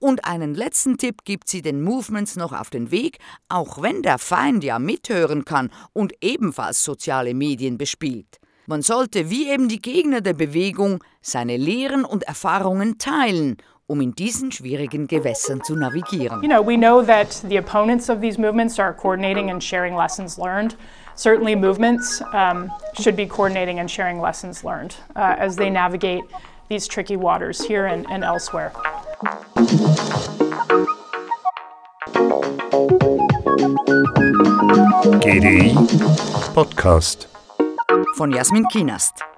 Und 0.00 0.24
einen 0.24 0.54
letzten 0.54 0.96
Tipp 0.96 1.24
gibt 1.24 1.48
sie 1.48 1.60
den 1.60 1.82
Movements 1.82 2.34
noch 2.34 2.58
auf 2.58 2.70
den 2.70 2.90
Weg, 2.90 3.18
auch 3.50 3.82
wenn 3.82 4.00
der 4.02 4.16
Feind 4.18 4.64
ja 4.64 4.78
mithören 4.78 5.44
kann 5.44 5.70
und 5.92 6.14
ebenfalls 6.22 6.82
soziale 6.82 7.34
Medien 7.34 7.76
bespielt. 7.76 8.40
Man 8.66 8.80
sollte, 8.80 9.28
wie 9.28 9.50
eben 9.50 9.68
die 9.68 9.82
Gegner 9.82 10.22
der 10.22 10.32
Bewegung, 10.32 11.04
seine 11.20 11.58
Lehren 11.58 12.06
und 12.06 12.22
Erfahrungen 12.22 12.96
teilen, 12.96 13.58
um 13.86 14.00
in 14.00 14.14
diesen 14.14 14.52
schwierigen 14.52 15.06
Gewässern 15.06 15.62
zu 15.62 15.74
navigieren. 15.74 16.42
You 16.42 16.48
know, 16.48 16.64
we 16.64 16.76
know 16.76 17.02
that 17.02 17.42
the 17.48 17.58
opponents 17.58 18.08
of 18.08 18.20
these 18.20 18.40
movements 18.40 18.78
are 18.78 18.94
coordinating 18.94 19.50
and 19.50 19.62
sharing 19.62 19.96
lessons 19.96 20.38
learned. 20.38 20.76
Certainly, 21.16 21.56
movements 21.56 22.22
um, 22.32 22.70
should 22.98 23.16
be 23.16 23.26
coordinating 23.26 23.80
and 23.80 23.90
sharing 23.90 24.20
lessons 24.20 24.64
learned 24.64 24.94
uh, 25.16 25.34
as 25.38 25.56
they 25.56 25.68
navigate 25.68 26.22
these 26.70 26.86
tricky 26.86 27.16
waters 27.16 27.60
here 27.62 27.84
and, 27.86 28.06
and 28.10 28.24
elsewhere. 28.24 28.72
GDI 35.20 35.74
Podcast. 36.54 37.26
Von 38.16 38.30
Jasmin 38.32 38.64
Kienast. 38.72 39.29